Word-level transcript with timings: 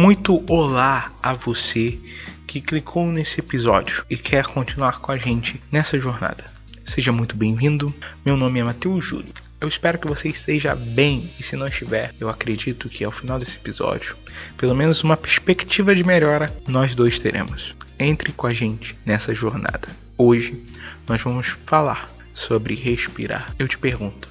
Muito 0.00 0.44
olá 0.48 1.10
a 1.20 1.34
você 1.34 1.98
que 2.46 2.60
clicou 2.60 3.08
nesse 3.08 3.40
episódio 3.40 4.04
e 4.08 4.16
quer 4.16 4.44
continuar 4.46 5.00
com 5.00 5.10
a 5.10 5.16
gente 5.16 5.60
nessa 5.72 5.98
jornada. 5.98 6.44
Seja 6.86 7.10
muito 7.10 7.36
bem-vindo. 7.36 7.92
Meu 8.24 8.36
nome 8.36 8.60
é 8.60 8.62
Matheus 8.62 9.04
Júlio. 9.04 9.34
Eu 9.60 9.66
espero 9.66 9.98
que 9.98 10.06
você 10.06 10.28
esteja 10.28 10.72
bem 10.76 11.28
e 11.36 11.42
se 11.42 11.56
não 11.56 11.66
estiver, 11.66 12.14
eu 12.20 12.28
acredito 12.28 12.88
que 12.88 13.02
ao 13.02 13.10
final 13.10 13.40
desse 13.40 13.56
episódio, 13.56 14.16
pelo 14.56 14.72
menos 14.72 15.02
uma 15.02 15.16
perspectiva 15.16 15.96
de 15.96 16.04
melhora 16.04 16.56
nós 16.68 16.94
dois 16.94 17.18
teremos. 17.18 17.74
Entre 17.98 18.30
com 18.30 18.46
a 18.46 18.54
gente 18.54 18.96
nessa 19.04 19.34
jornada. 19.34 19.88
Hoje 20.16 20.62
nós 21.08 21.20
vamos 21.20 21.56
falar 21.66 22.06
sobre 22.32 22.76
respirar. 22.76 23.52
Eu 23.58 23.66
te 23.66 23.76
pergunto, 23.76 24.28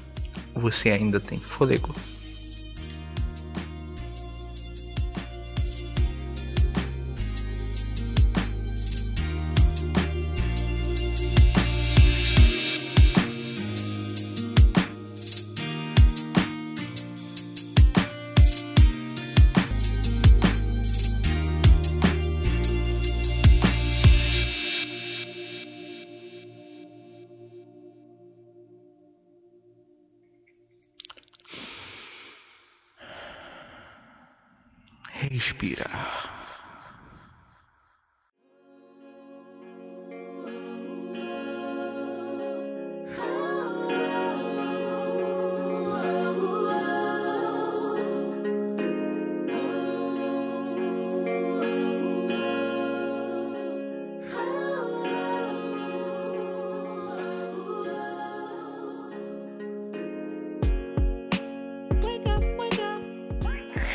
você 0.56 0.92
ainda 0.92 1.20
tem 1.20 1.38
fôlego? 1.38 1.94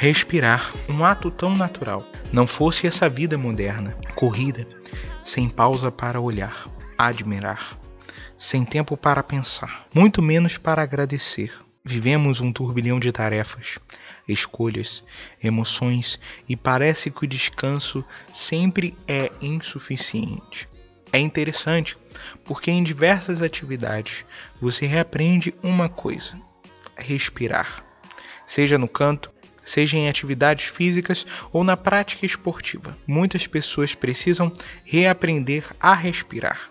Respirar, 0.03 0.75
um 0.89 1.05
ato 1.05 1.31
tão 1.31 1.57
natural. 1.57 2.05
Não 2.33 2.45
fosse 2.45 2.89
essa 2.89 3.09
vida 3.09 3.39
moderna, 3.39 3.97
corrida, 4.17 4.67
sem 5.23 5.49
pausa 5.49 5.93
para 5.93 6.21
olhar, 6.21 6.69
admirar, 6.99 7.79
sem 8.37 8.65
tempo 8.65 8.97
para 8.97 9.23
pensar, 9.23 9.87
muito 9.95 10.21
menos 10.21 10.59
para 10.59 10.83
agradecer. 10.83 11.53
Vivemos 11.85 12.41
um 12.41 12.53
turbilhão 12.53 12.99
de 12.99 13.13
tarefas, 13.13 13.79
escolhas, 14.27 15.05
emoções 15.41 16.19
e 16.49 16.57
parece 16.57 17.09
que 17.09 17.25
o 17.25 17.29
descanso 17.29 18.05
sempre 18.35 18.97
é 19.07 19.31
insuficiente. 19.41 20.69
É 21.13 21.21
interessante 21.21 21.97
porque 22.45 22.73
em 22.73 22.83
diversas 22.83 23.41
atividades 23.41 24.25
você 24.61 24.85
reaprende 24.85 25.55
uma 25.63 25.89
coisa: 25.89 26.37
respirar. 26.97 27.85
Seja 28.45 28.77
no 28.77 28.89
canto, 28.89 29.31
seja 29.65 29.97
em 29.97 30.09
atividades 30.09 30.67
físicas 30.67 31.27
ou 31.53 31.65
na 31.65 31.77
prática 31.77 32.27
esportiva. 32.27 32.97
Muitas 33.07 33.47
pessoas 33.47 33.95
precisam 33.95 34.53
reaprender 34.85 35.65
a 35.81 35.95
respirar. 35.95 36.71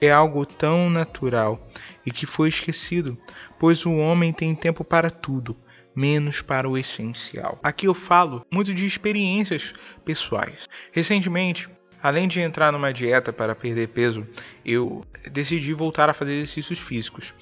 É 0.00 0.10
algo 0.10 0.44
tão 0.44 0.90
natural 0.90 1.70
e 2.04 2.10
que 2.10 2.26
foi 2.26 2.48
esquecido, 2.48 3.16
pois 3.58 3.86
o 3.86 3.92
homem 3.92 4.32
tem 4.32 4.54
tempo 4.54 4.82
para 4.82 5.10
tudo, 5.10 5.56
menos 5.94 6.42
para 6.42 6.68
o 6.68 6.76
essencial. 6.76 7.58
Aqui 7.62 7.86
eu 7.86 7.94
falo 7.94 8.44
muito 8.50 8.74
de 8.74 8.86
experiências 8.86 9.72
pessoais. 10.04 10.68
Recentemente, 10.90 11.68
além 12.02 12.26
de 12.26 12.40
entrar 12.40 12.72
numa 12.72 12.92
dieta 12.92 13.32
para 13.32 13.54
perder 13.54 13.88
peso, 13.88 14.26
eu 14.64 15.04
decidi 15.30 15.72
voltar 15.72 16.10
a 16.10 16.14
fazer 16.14 16.32
exercícios 16.32 16.80
físicos 16.80 17.32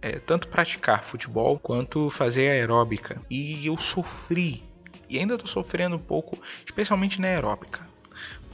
é, 0.00 0.18
tanto 0.18 0.48
praticar 0.48 1.04
futebol 1.04 1.58
quanto 1.58 2.10
fazer 2.10 2.48
aeróbica. 2.48 3.20
E 3.30 3.66
eu 3.66 3.76
sofri, 3.76 4.62
e 5.08 5.18
ainda 5.18 5.34
estou 5.34 5.48
sofrendo 5.48 5.96
um 5.96 6.00
pouco, 6.00 6.38
especialmente 6.64 7.20
na 7.20 7.28
aeróbica. 7.28 7.86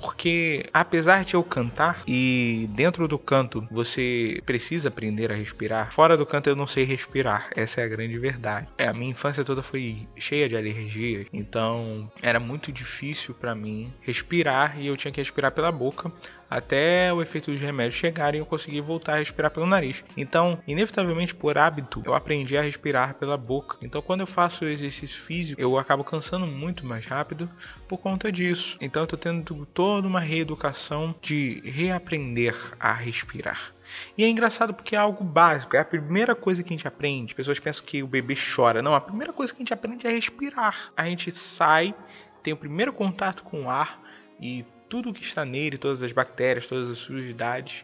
Porque 0.02 0.68
apesar 0.74 1.24
de 1.24 1.34
eu 1.34 1.44
cantar 1.44 2.02
e 2.08 2.68
dentro 2.74 3.06
do 3.06 3.16
canto 3.18 3.66
você 3.70 4.42
precisa 4.44 4.88
aprender 4.88 5.30
a 5.30 5.34
respirar, 5.36 5.92
fora 5.92 6.16
do 6.16 6.26
canto 6.26 6.48
eu 6.48 6.56
não 6.56 6.66
sei 6.66 6.84
respirar. 6.84 7.50
Essa 7.54 7.80
é 7.80 7.84
a 7.84 7.88
grande 7.88 8.18
verdade. 8.18 8.66
É, 8.76 8.88
a 8.88 8.92
minha 8.92 9.12
infância 9.12 9.44
toda 9.44 9.62
foi 9.62 10.08
cheia 10.16 10.48
de 10.48 10.56
alergias, 10.56 11.26
então 11.32 12.10
era 12.20 12.40
muito 12.40 12.72
difícil 12.72 13.32
para 13.32 13.54
mim 13.54 13.92
respirar 14.00 14.78
e 14.80 14.88
eu 14.88 14.96
tinha 14.96 15.12
que 15.12 15.20
respirar 15.20 15.52
pela 15.52 15.70
boca 15.70 16.10
até 16.56 17.12
o 17.12 17.22
efeito 17.22 17.50
dos 17.50 17.60
remédios 17.60 17.94
chegarem 17.94 18.38
e 18.38 18.42
eu 18.42 18.46
conseguir 18.46 18.80
voltar 18.80 19.14
a 19.14 19.18
respirar 19.18 19.50
pelo 19.50 19.66
nariz. 19.66 20.04
Então, 20.16 20.58
inevitavelmente 20.66 21.34
por 21.34 21.56
hábito, 21.56 22.02
eu 22.04 22.14
aprendi 22.14 22.56
a 22.56 22.62
respirar 22.62 23.14
pela 23.14 23.36
boca. 23.36 23.78
Então, 23.82 24.02
quando 24.02 24.20
eu 24.20 24.26
faço 24.26 24.64
exercício 24.64 25.20
físico, 25.20 25.60
eu 25.60 25.78
acabo 25.78 26.04
cansando 26.04 26.46
muito 26.46 26.84
mais 26.84 27.06
rápido 27.06 27.50
por 27.88 27.98
conta 27.98 28.30
disso. 28.30 28.76
Então, 28.80 29.02
eu 29.02 29.06
tô 29.06 29.16
tendo 29.16 29.66
toda 29.66 30.06
uma 30.06 30.20
reeducação 30.20 31.14
de 31.22 31.62
reaprender 31.64 32.54
a 32.78 32.92
respirar. 32.92 33.72
E 34.16 34.24
é 34.24 34.28
engraçado 34.28 34.74
porque 34.74 34.94
é 34.94 34.98
algo 34.98 35.24
básico, 35.24 35.76
é 35.76 35.80
a 35.80 35.84
primeira 35.84 36.34
coisa 36.34 36.62
que 36.62 36.72
a 36.72 36.76
gente 36.76 36.88
aprende. 36.88 37.34
Pessoas 37.34 37.58
pensam 37.58 37.84
que 37.84 38.02
o 38.02 38.06
bebê 38.06 38.34
chora. 38.34 38.82
Não, 38.82 38.94
a 38.94 39.00
primeira 39.00 39.32
coisa 39.32 39.52
que 39.52 39.58
a 39.58 39.62
gente 39.62 39.74
aprende 39.74 40.06
é 40.06 40.10
respirar. 40.10 40.92
A 40.96 41.04
gente 41.04 41.30
sai, 41.30 41.94
tem 42.42 42.52
o 42.52 42.56
primeiro 42.56 42.92
contato 42.92 43.42
com 43.42 43.64
o 43.64 43.70
ar 43.70 44.02
e 44.40 44.64
tudo 44.92 45.14
que 45.14 45.22
está 45.22 45.42
nele, 45.42 45.78
todas 45.78 46.02
as 46.02 46.12
bactérias, 46.12 46.66
todas 46.66 46.90
as 46.90 46.98
sujidades, 46.98 47.82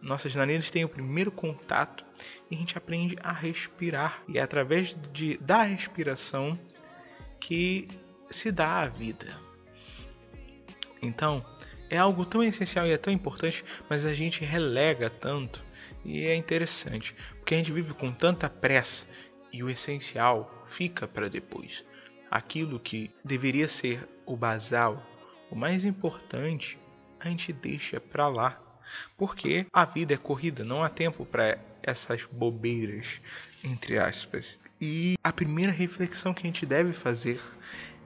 nossas 0.00 0.34
narinas 0.34 0.70
têm 0.70 0.82
o 0.82 0.88
primeiro 0.88 1.30
contato 1.30 2.02
e 2.50 2.54
a 2.54 2.58
gente 2.58 2.78
aprende 2.78 3.18
a 3.22 3.32
respirar. 3.32 4.22
E 4.26 4.38
é 4.38 4.40
através 4.40 4.96
de, 5.12 5.36
da 5.36 5.62
respiração 5.62 6.58
que 7.38 7.86
se 8.30 8.50
dá 8.50 8.80
a 8.80 8.88
vida. 8.88 9.38
Então, 11.02 11.44
é 11.90 11.98
algo 11.98 12.24
tão 12.24 12.42
essencial 12.42 12.86
e 12.86 12.92
é 12.92 12.96
tão 12.96 13.12
importante, 13.12 13.62
mas 13.86 14.06
a 14.06 14.14
gente 14.14 14.42
relega 14.42 15.10
tanto. 15.10 15.62
E 16.02 16.24
é 16.24 16.34
interessante, 16.34 17.14
porque 17.36 17.56
a 17.56 17.58
gente 17.58 17.72
vive 17.72 17.92
com 17.92 18.10
tanta 18.10 18.48
pressa 18.48 19.04
e 19.52 19.62
o 19.62 19.68
essencial 19.68 20.64
fica 20.66 21.06
para 21.06 21.28
depois. 21.28 21.84
Aquilo 22.30 22.80
que 22.80 23.10
deveria 23.22 23.68
ser 23.68 24.08
o 24.24 24.34
basal, 24.34 25.04
o 25.50 25.56
mais 25.56 25.84
importante 25.84 26.78
a 27.20 27.28
gente 27.28 27.52
deixa 27.52 28.00
para 28.00 28.28
lá. 28.28 28.60
Porque 29.16 29.66
a 29.72 29.84
vida 29.84 30.14
é 30.14 30.16
corrida, 30.16 30.64
não 30.64 30.82
há 30.82 30.88
tempo 30.88 31.26
para 31.26 31.58
essas 31.82 32.24
bobeiras, 32.24 33.20
entre 33.62 33.98
aspas. 33.98 34.58
E 34.80 35.16
a 35.22 35.32
primeira 35.32 35.72
reflexão 35.72 36.32
que 36.32 36.46
a 36.46 36.50
gente 36.50 36.64
deve 36.64 36.92
fazer 36.92 37.40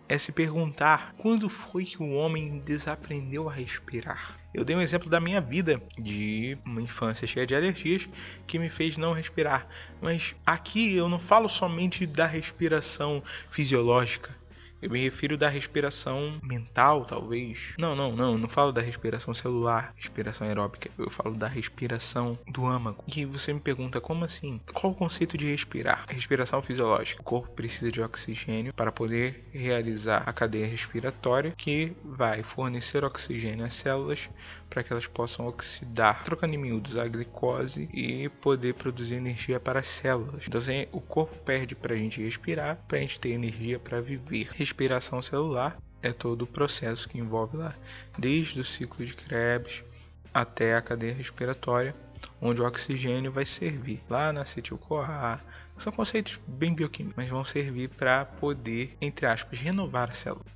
é 0.09 0.19
se 0.19 0.33
perguntar 0.33 1.15
quando 1.17 1.49
foi 1.49 1.85
que 1.85 2.03
o 2.03 2.12
homem 2.12 2.59
desaprendeu 2.59 3.49
a 3.49 3.53
respirar. 3.53 4.38
Eu 4.53 4.65
dei 4.65 4.77
um 4.77 4.81
exemplo 4.81 5.09
da 5.09 5.21
minha 5.21 5.41
vida, 5.41 5.81
de 5.99 6.59
uma 6.65 6.83
infância 6.83 7.27
cheia 7.27 7.47
de 7.47 7.55
alergias, 7.55 8.09
que 8.47 8.59
me 8.59 8.69
fez 8.69 8.99
não 8.99 9.15
respirar. 9.15 9.67
Mas 10.00 10.35
aqui 10.45 10.95
eu 10.95 11.09
não 11.09 11.19
falo 11.19 11.49
somente 11.49 12.06
da 12.06 12.27
respiração 12.27 13.23
fisiológica. 13.47 14.37
Eu 14.82 14.90
me 14.90 15.00
refiro 15.00 15.38
da 15.38 15.49
respiração 15.49 16.40
mental, 16.43 17.05
talvez. 17.05 17.73
Não, 17.79 17.94
não, 17.94 18.17
não. 18.17 18.37
Não 18.37 18.49
falo 18.49 18.73
da 18.73 18.81
respiração 18.81 19.32
celular, 19.32 19.94
respiração 19.96 20.46
aeróbica. 20.46 20.90
Eu 20.99 21.08
falo 21.08 21.37
da 21.37 21.46
respiração 21.46 22.37
do 22.49 22.67
âmago. 22.67 23.05
E 23.06 23.25
você 23.25 23.52
me 23.52 23.61
pergunta, 23.61 24.00
como 24.00 24.25
assim? 24.25 24.61
Qual 24.75 24.93
o 24.93 24.96
conceito 24.96 25.38
de 25.38 25.46
respirar? 25.46 26.05
Respiração 26.08 26.61
fisiológica. 26.61 27.20
O 27.20 27.25
corpo 27.25 27.55
precisa 27.55 27.93
de 27.93 28.02
oxigênio 28.02 28.75
para 28.75 28.90
poder 28.90 29.49
realizar 29.52 30.25
a 30.26 30.32
cadeia 30.32 30.67
respiratória 30.67 31.55
que 31.56 31.93
vai 32.05 32.43
fornecer 32.43 33.05
oxigênio 33.05 33.64
às 33.64 33.75
células 33.75 34.28
para 34.73 34.83
que 34.83 34.91
elas 34.91 35.07
possam 35.07 35.47
oxidar, 35.47 36.25
trocando 36.25 36.55
em 36.55 36.59
miúdos 36.59 36.97
a 36.97 37.07
glicose 37.07 37.91
e 37.93 38.31
poder 38.41 38.73
produzir 38.73 39.17
energia 39.17 39.61
para 39.61 39.81
as 39.81 39.89
células. 39.89 40.45
Então, 40.49 40.59
assim, 40.59 40.87
o 40.93 41.01
corpo 41.01 41.37
perde 41.45 41.75
para 41.75 41.93
a 41.93 41.97
gente 41.97 42.23
respirar, 42.23 42.79
para 42.89 42.97
a 42.97 43.01
gente 43.03 43.21
ter 43.21 43.33
energia 43.33 43.79
para 43.79 44.01
viver 44.01 44.49
respiração 44.55 45.21
celular 45.21 45.77
é 46.03 46.11
todo 46.11 46.43
o 46.43 46.47
processo 46.47 47.07
que 47.07 47.19
envolve 47.19 47.59
lá, 47.59 47.75
desde 48.19 48.61
o 48.61 48.65
ciclo 48.65 49.05
de 49.05 49.13
Krebs 49.13 49.85
até 50.33 50.75
a 50.75 50.81
cadeia 50.81 51.13
respiratória, 51.13 51.95
onde 52.41 52.63
o 52.63 52.67
oxigênio 52.67 53.31
vai 53.31 53.45
servir 53.45 54.03
lá 54.09 54.33
na 54.33 54.41
acetil-CoA. 54.41 55.39
São 55.79 55.93
conceitos 55.93 56.41
bem 56.47 56.75
bioquímicos, 56.75 57.17
mas 57.17 57.29
vão 57.29 57.45
servir 57.45 57.91
para 57.91 58.25
poder, 58.25 58.97
entre 59.03 59.27
aspas, 59.27 59.59
renovar 59.59 60.11
a 60.11 60.15
célula. 60.15 60.47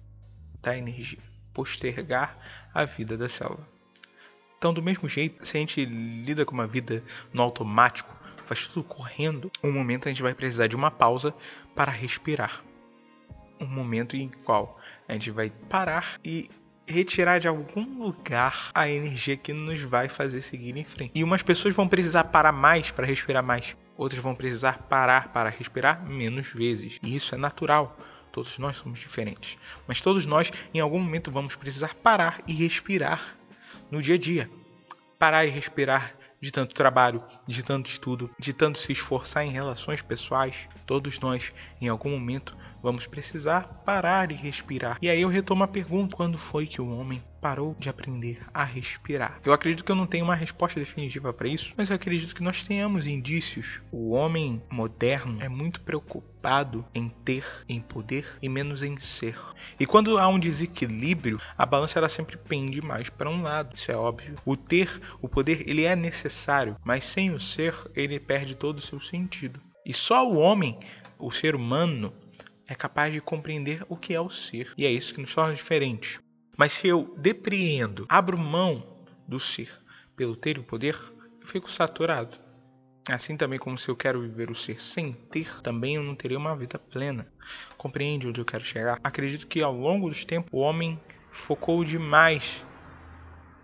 da 0.62 0.76
energia, 0.76 1.20
postergar 1.52 2.36
a 2.74 2.84
vida 2.84 3.16
da 3.16 3.28
célula. 3.28 3.75
Então, 4.58 4.72
do 4.72 4.82
mesmo 4.82 5.08
jeito, 5.08 5.46
se 5.46 5.56
a 5.56 5.60
gente 5.60 5.84
lida 5.84 6.44
com 6.44 6.54
uma 6.54 6.66
vida 6.66 7.04
no 7.32 7.42
automático, 7.42 8.14
faz 8.46 8.66
tudo 8.66 8.84
correndo, 8.84 9.50
um 9.62 9.72
momento 9.72 10.06
a 10.06 10.10
gente 10.10 10.22
vai 10.22 10.34
precisar 10.34 10.66
de 10.66 10.76
uma 10.76 10.90
pausa 10.90 11.34
para 11.74 11.92
respirar. 11.92 12.64
Um 13.60 13.66
momento 13.66 14.16
em 14.16 14.30
qual 14.44 14.80
a 15.08 15.12
gente 15.12 15.30
vai 15.30 15.50
parar 15.68 16.18
e 16.24 16.48
retirar 16.86 17.40
de 17.40 17.48
algum 17.48 17.98
lugar 17.98 18.70
a 18.72 18.88
energia 18.88 19.36
que 19.36 19.52
nos 19.52 19.82
vai 19.82 20.08
fazer 20.08 20.40
seguir 20.40 20.76
em 20.76 20.84
frente. 20.84 21.12
E 21.14 21.24
umas 21.24 21.42
pessoas 21.42 21.74
vão 21.74 21.88
precisar 21.88 22.24
parar 22.24 22.52
mais 22.52 22.90
para 22.90 23.06
respirar 23.06 23.42
mais, 23.42 23.76
outras 23.96 24.22
vão 24.22 24.34
precisar 24.34 24.78
parar 24.88 25.32
para 25.32 25.50
respirar 25.50 26.06
menos 26.06 26.48
vezes. 26.48 26.98
E 27.02 27.16
isso 27.16 27.34
é 27.34 27.38
natural. 27.38 27.98
Todos 28.30 28.58
nós 28.58 28.76
somos 28.76 29.00
diferentes, 29.00 29.58
mas 29.88 30.00
todos 30.00 30.26
nós 30.26 30.52
em 30.72 30.78
algum 30.78 30.98
momento 30.98 31.30
vamos 31.30 31.56
precisar 31.56 31.94
parar 31.94 32.42
e 32.46 32.52
respirar 32.52 33.36
no 33.90 34.00
dia 34.02 34.14
a 34.14 34.18
dia. 34.18 34.50
Parar 35.18 35.44
e 35.46 35.50
respirar 35.50 36.14
de 36.40 36.52
tanto 36.52 36.74
trabalho, 36.74 37.22
de 37.46 37.62
tanto 37.62 37.88
estudo, 37.88 38.30
de 38.38 38.52
tanto 38.52 38.78
se 38.78 38.92
esforçar 38.92 39.44
em 39.44 39.50
relações 39.50 40.02
pessoais, 40.02 40.54
todos 40.84 41.20
nós, 41.20 41.52
em 41.80 41.88
algum 41.88 42.10
momento, 42.10 42.56
vamos 42.82 43.06
precisar 43.06 43.82
parar 43.84 44.30
e 44.30 44.34
respirar. 44.34 44.98
E 45.02 45.08
aí 45.08 45.20
eu 45.20 45.28
retomo 45.28 45.64
a 45.64 45.68
pergunta: 45.68 46.16
quando 46.16 46.38
foi 46.38 46.66
que 46.66 46.80
o 46.80 46.88
homem 46.88 47.22
parou 47.40 47.76
de 47.78 47.88
aprender 47.88 48.40
a 48.52 48.64
respirar? 48.64 49.40
Eu 49.44 49.52
acredito 49.52 49.84
que 49.84 49.90
eu 49.90 49.96
não 49.96 50.06
tenho 50.06 50.24
uma 50.24 50.34
resposta 50.34 50.80
definitiva 50.80 51.32
para 51.32 51.48
isso, 51.48 51.74
mas 51.76 51.90
eu 51.90 51.96
acredito 51.96 52.34
que 52.34 52.42
nós 52.42 52.62
tenhamos 52.62 53.06
indícios. 53.06 53.80
O 53.90 54.10
homem 54.10 54.62
moderno 54.70 55.38
é 55.40 55.48
muito 55.48 55.80
preocupado 55.80 56.84
em 56.94 57.08
ter, 57.08 57.44
em 57.68 57.80
poder 57.80 58.26
e 58.40 58.48
menos 58.48 58.82
em 58.82 58.98
ser. 58.98 59.36
E 59.78 59.86
quando 59.86 60.18
há 60.18 60.28
um 60.28 60.38
desequilíbrio, 60.38 61.40
a 61.58 61.66
balança 61.66 61.98
ela 61.98 62.08
sempre 62.08 62.36
pende 62.36 62.80
mais 62.80 63.08
para 63.08 63.30
um 63.30 63.42
lado, 63.42 63.74
isso 63.74 63.90
é 63.90 63.96
óbvio. 63.96 64.36
O 64.44 64.56
ter, 64.56 65.00
o 65.20 65.28
poder, 65.28 65.68
ele 65.68 65.84
é 65.84 65.96
necessário, 65.96 66.76
mas 66.84 67.04
sem 67.04 67.32
o 67.36 67.40
ser, 67.40 67.74
ele 67.94 68.18
perde 68.18 68.54
todo 68.54 68.78
o 68.78 68.82
seu 68.82 69.00
sentido. 69.00 69.60
E 69.84 69.94
só 69.94 70.28
o 70.28 70.36
homem, 70.36 70.78
o 71.18 71.30
ser 71.30 71.54
humano, 71.54 72.12
é 72.66 72.74
capaz 72.74 73.12
de 73.12 73.20
compreender 73.20 73.84
o 73.88 73.96
que 73.96 74.14
é 74.14 74.20
o 74.20 74.28
ser. 74.28 74.72
E 74.76 74.84
é 74.84 74.90
isso 74.90 75.14
que 75.14 75.20
nos 75.20 75.34
torna 75.34 75.54
diferentes. 75.54 76.18
Mas 76.56 76.72
se 76.72 76.88
eu 76.88 77.14
depreendo, 77.18 78.06
abro 78.08 78.36
mão 78.36 79.04
do 79.28 79.38
ser 79.38 79.70
pelo 80.16 80.34
ter 80.34 80.58
o 80.58 80.64
poder, 80.64 80.96
eu 81.40 81.46
fico 81.46 81.70
saturado. 81.70 82.38
Assim 83.08 83.36
também 83.36 83.58
como 83.58 83.78
se 83.78 83.88
eu 83.88 83.94
quero 83.94 84.20
viver 84.20 84.50
o 84.50 84.54
ser 84.54 84.82
sem 84.82 85.12
ter, 85.12 85.62
também 85.62 85.94
eu 85.94 86.02
não 86.02 86.16
terei 86.16 86.36
uma 86.36 86.56
vida 86.56 86.78
plena. 86.78 87.30
Compreende 87.76 88.26
onde 88.26 88.40
eu 88.40 88.44
quero 88.44 88.64
chegar? 88.64 88.98
Acredito 89.04 89.46
que 89.46 89.62
ao 89.62 89.76
longo 89.76 90.08
dos 90.08 90.24
tempos 90.24 90.52
o 90.52 90.58
homem 90.58 91.00
focou 91.30 91.84
demais 91.84 92.64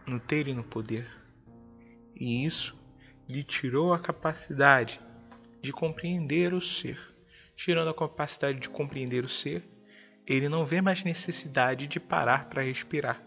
no 0.07 0.21
ter 0.21 0.47
e 0.47 0.55
no 0.55 0.63
poder. 0.63 1.09
E 2.15 2.45
isso 2.45 2.77
lhe 3.32 3.43
tirou 3.43 3.94
a 3.94 3.99
capacidade 3.99 5.00
de 5.62 5.73
compreender 5.73 6.52
o 6.52 6.61
ser. 6.61 6.99
Tirando 7.56 7.88
a 7.88 7.94
capacidade 7.94 8.61
de 8.61 8.69
compreender 8.69 9.25
o 9.25 9.29
ser, 9.29 9.64
ele 10.26 10.49
não 10.49 10.67
vê 10.67 10.81
mais 10.81 11.02
necessidade 11.02 11.87
de 11.87 11.99
parar 11.99 12.50
para 12.50 12.62
respirar. 12.62 13.23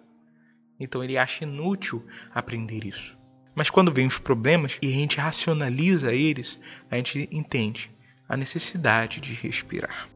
Então 0.79 1.03
ele 1.03 1.17
acha 1.17 1.43
inútil 1.43 2.05
aprender 2.33 2.85
isso. 2.85 3.17
Mas 3.55 3.69
quando 3.69 3.91
vem 3.91 4.05
os 4.05 4.17
problemas 4.17 4.77
e 4.81 4.87
a 4.87 4.91
gente 4.91 5.17
racionaliza 5.17 6.13
eles, 6.13 6.59
a 6.91 6.97
gente 6.97 7.27
entende 7.31 7.89
a 8.27 8.37
necessidade 8.37 9.19
de 9.19 9.33
respirar. 9.33 10.09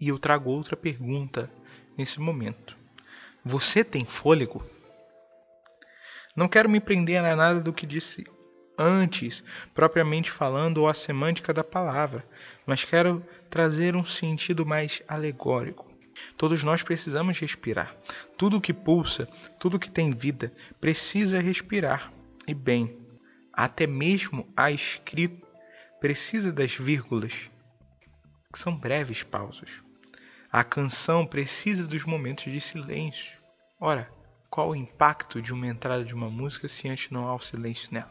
E 0.00 0.08
eu 0.08 0.18
trago 0.18 0.50
outra 0.50 0.76
pergunta 0.76 1.50
nesse 1.96 2.18
momento. 2.18 2.76
Você 3.44 3.84
tem 3.84 4.04
fôlego? 4.06 4.64
Não 6.34 6.48
quero 6.48 6.70
me 6.70 6.80
prender 6.80 7.22
a 7.22 7.36
nada 7.36 7.60
do 7.60 7.72
que 7.72 7.86
disse 7.86 8.26
antes, 8.78 9.44
propriamente 9.74 10.30
falando, 10.30 10.78
ou 10.78 10.88
a 10.88 10.94
semântica 10.94 11.52
da 11.52 11.62
palavra, 11.62 12.24
mas 12.64 12.82
quero 12.82 13.22
trazer 13.50 13.94
um 13.94 14.04
sentido 14.04 14.64
mais 14.64 15.02
alegórico. 15.06 15.86
Todos 16.36 16.64
nós 16.64 16.82
precisamos 16.82 17.38
respirar. 17.38 17.94
Tudo 18.38 18.60
que 18.60 18.72
pulsa, 18.72 19.28
tudo 19.58 19.78
que 19.78 19.90
tem 19.90 20.10
vida, 20.10 20.52
precisa 20.80 21.40
respirar. 21.40 22.10
E 22.46 22.54
bem, 22.54 22.98
até 23.52 23.86
mesmo 23.86 24.50
a 24.56 24.70
escrita 24.70 25.46
precisa 26.00 26.50
das 26.50 26.74
vírgulas, 26.74 27.50
que 28.50 28.58
são 28.58 28.74
breves 28.74 29.22
pausas. 29.22 29.82
A 30.52 30.64
canção 30.64 31.24
precisa 31.24 31.86
dos 31.86 32.04
momentos 32.04 32.52
de 32.52 32.60
silêncio. 32.60 33.38
Ora, 33.78 34.10
qual 34.50 34.70
o 34.70 34.74
impacto 34.74 35.40
de 35.40 35.52
uma 35.52 35.68
entrada 35.68 36.04
de 36.04 36.12
uma 36.12 36.28
música 36.28 36.68
se 36.68 36.88
antes 36.88 37.08
não 37.08 37.28
há 37.28 37.34
o 37.36 37.40
silêncio 37.40 37.88
nela? 37.92 38.10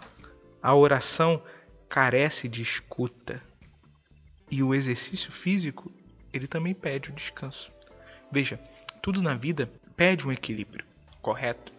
A 0.64 0.74
oração 0.74 1.44
carece 1.90 2.48
de 2.48 2.62
escuta. 2.62 3.44
E 4.50 4.64
o 4.64 4.74
exercício 4.74 5.34
físico, 5.34 5.92
ele 6.32 6.48
também 6.48 6.74
pede 6.74 7.10
o 7.10 7.14
descanso. 7.14 7.74
Veja, 8.32 8.58
tudo 9.02 9.22
na 9.22 9.36
vida 9.36 9.70
pede 9.98 10.26
um 10.26 10.32
equilíbrio, 10.32 10.86
correto? 11.22 11.74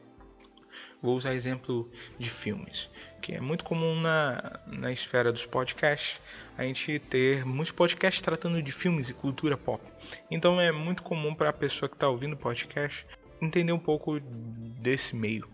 Vou 1.03 1.17
usar 1.17 1.35
exemplo 1.35 1.91
de 2.19 2.29
filmes, 2.29 2.91
que 3.23 3.33
é 3.33 3.41
muito 3.41 3.65
comum 3.65 3.99
na, 3.99 4.61
na 4.67 4.93
esfera 4.93 5.33
dos 5.33 5.47
podcasts, 5.47 6.21
a 6.59 6.63
gente 6.63 6.99
ter 6.99 7.45
muitos 7.45 7.73
podcasts 7.73 8.23
tratando 8.23 8.63
de 8.63 8.71
filmes 8.71 9.09
e 9.09 9.15
cultura 9.15 9.57
pop. 9.57 9.83
Então 10.31 10.61
é 10.61 10.71
muito 10.71 11.03
comum 11.03 11.35
para 11.35 11.49
a 11.49 11.55
pessoa 11.55 11.89
que 11.89 11.97
está 11.97 12.09
ouvindo 12.09 12.37
podcast 12.37 13.07
entender 13.41 13.73
um 13.73 13.79
pouco 13.79 14.21
desse 14.21 15.17
meio. 15.17 15.49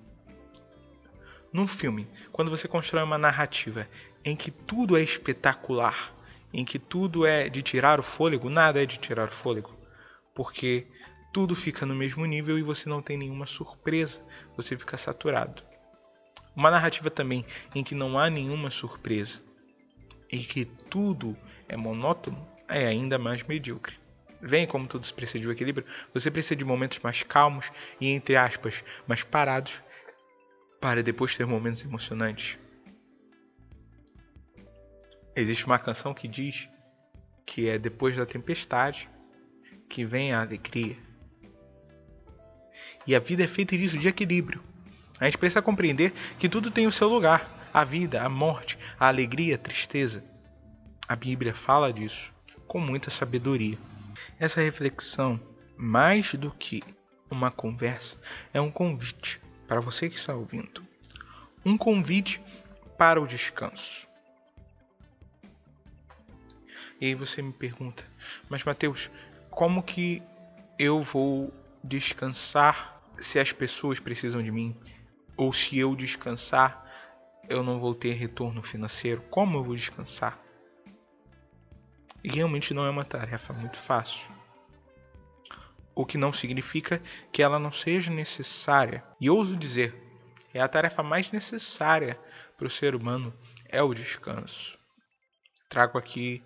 Num 1.53 1.67
filme, 1.67 2.09
quando 2.33 2.51
você 2.51 2.67
constrói 2.67 3.05
uma 3.05 3.17
narrativa 3.17 3.89
em 4.25 4.35
que 4.35 4.51
tudo 4.51 4.97
é 4.97 5.03
espetacular, 5.03 6.13
em 6.53 6.65
que 6.65 6.79
tudo 6.79 7.25
é 7.25 7.49
de 7.49 7.63
tirar 7.63 8.01
o 8.01 8.03
fôlego, 8.03 8.51
nada 8.51 8.83
é 8.83 8.87
de 8.87 8.99
tirar 8.99 9.29
o 9.29 9.33
fôlego, 9.33 9.75
porque 10.35 10.87
tudo 11.37 11.55
fica 11.55 11.85
no 11.85 11.95
mesmo 11.95 12.25
nível 12.25 12.59
e 12.59 12.63
você 12.63 12.89
não 12.89 13.03
tem 13.03 13.19
nenhuma 13.19 13.45
surpresa, 13.45 14.23
você 14.57 14.75
fica 14.75 14.97
saturado. 14.97 15.63
Uma 16.57 16.71
narrativa 16.71 17.11
também 17.11 17.45
em 17.75 17.85
que 17.85 17.95
não 17.95 18.19
há 18.19 18.31
nenhuma 18.31 18.71
surpresa 18.71 19.43
e 20.33 20.39
que 20.39 20.65
tudo 20.65 21.37
é 21.69 21.77
monótono 21.77 22.49
é 22.67 22.87
ainda 22.87 23.19
mais 23.19 23.43
medíocre. 23.43 23.99
Vem 24.41 24.67
como 24.67 24.87
tudo 24.89 25.07
precisa 25.13 25.39
de 25.39 25.47
um 25.47 25.53
equilíbrio, 25.53 25.87
você 26.15 26.31
precisa 26.31 26.57
de 26.57 26.65
momentos 26.65 27.01
mais 27.01 27.23
calmos 27.23 27.71
e, 28.01 28.09
entre 28.09 28.35
aspas, 28.35 28.83
mais 29.07 29.23
parados 29.23 29.75
para 30.81 31.03
depois 31.03 31.37
ter 31.37 31.45
momentos 31.45 31.85
emocionantes. 31.85 32.59
Existe 35.37 35.67
uma 35.67 35.79
canção 35.79 36.15
que 36.15 36.29
diz 36.29 36.67
que 37.45 37.69
é 37.69 37.79
depois 37.79 38.17
da 38.17 38.25
tempestade 38.25 39.07
que 39.87 40.03
vem 40.03 40.33
a 40.33 40.41
alegria. 40.41 41.05
E 43.07 43.15
a 43.15 43.19
vida 43.19 43.45
é 43.45 43.47
feita 43.47 43.77
disso, 43.77 43.99
de 43.99 44.09
equilíbrio. 44.09 44.63
A 45.21 45.25
gente 45.25 45.39
precisa 45.39 45.63
compreender 45.63 46.13
que 46.39 46.49
tudo 46.49 46.71
tem 46.71 46.87
o 46.87 46.93
seu 46.93 47.09
lugar: 47.09 47.69
a 47.73 47.85
vida, 47.85 48.23
a 48.23 48.29
morte, 48.29 48.79
a 48.99 49.09
alegria, 49.09 49.55
a 49.55 49.59
tristeza. 49.59 50.25
A 51.09 51.15
Bíblia 51.15 51.55
fala 51.55 51.93
disso 51.93 52.33
com 52.67 52.81
muita 52.81 53.11
sabedoria. 53.11 53.79
Essa 54.39 54.61
reflexão, 54.61 55.41
mais 55.77 56.35
do 56.35 56.51
que 56.51 56.83
uma 57.31 57.51
conversa, 57.51 58.17
é 58.53 58.61
um 58.61 58.71
convite 58.71 59.41
para 59.67 59.81
você 59.81 60.09
que 60.09 60.17
está 60.17 60.35
ouvindo. 60.35 60.85
Um 61.65 61.77
convite 61.77 62.41
para 62.99 63.21
o 63.21 63.27
descanso. 63.27 64.07
E 67.01 67.07
aí 67.07 67.15
você 67.15 67.43
me 67.43 67.53
pergunta, 67.53 68.05
mas 68.49 68.65
Mateus, 68.65 69.11
como 69.51 69.83
que 69.83 70.23
eu 70.79 71.03
vou 71.03 71.53
descansar 71.85 72.96
se 73.19 73.39
as 73.39 73.53
pessoas 73.53 73.99
precisam 73.99 74.43
de 74.43 74.51
mim, 74.51 74.77
ou 75.37 75.53
se 75.53 75.79
eu 75.79 75.95
descansar, 75.95 76.85
eu 77.49 77.63
não 77.63 77.79
vou 77.79 77.95
ter 77.95 78.13
retorno 78.13 78.63
financeiro, 78.63 79.23
como 79.31 79.59
eu 79.59 79.65
vou 79.65 79.75
descansar? 79.75 80.41
E 82.23 82.29
realmente 82.29 82.75
não 82.75 82.85
é 82.85 82.91
uma 82.91 83.05
tarefa 83.05 83.53
muito 83.53 83.77
fácil. 83.77 84.27
O 85.95 86.05
que 86.05 86.19
não 86.19 86.33
significa 86.33 87.01
que 87.33 87.43
ela 87.43 87.59
não 87.59 87.73
seja 87.73 88.11
necessária. 88.11 89.05
E 89.21 89.31
ouso 89.31 89.57
dizer, 89.57 89.95
é 90.53 90.61
a 90.61 90.69
tarefa 90.69 91.03
mais 91.03 91.31
necessária 91.31 92.19
para 92.57 92.67
o 92.67 92.71
ser 92.71 92.95
humano 92.95 93.33
é 93.69 93.83
o 93.83 93.95
descanso. 93.95 94.79
Trago 95.69 95.99
aqui 95.99 96.43